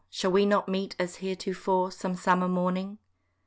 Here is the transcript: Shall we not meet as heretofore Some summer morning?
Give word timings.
Shall 0.09 0.31
we 0.31 0.47
not 0.47 0.67
meet 0.67 0.95
as 0.97 1.17
heretofore 1.17 1.91
Some 1.91 2.15
summer 2.15 2.47
morning? 2.47 2.97